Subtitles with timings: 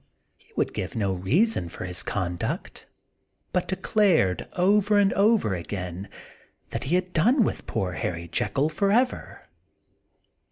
[0.35, 2.87] He would give no reason for his conduct,
[3.53, 7.43] but declared, over and over again, i8 The Untold Sequel of that he had done
[7.43, 9.47] with poor Harry Jekyll forever.